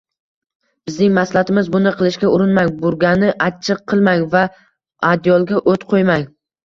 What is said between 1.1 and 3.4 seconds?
maslahatimiz: buni qilishga urinmang, burgani